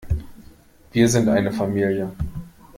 [0.93, 2.11] Wir sind eine Familie.